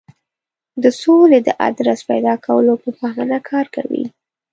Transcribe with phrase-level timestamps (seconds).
[0.83, 4.05] د سولې د آدرس پیدا کولو په بهانه کار کوي.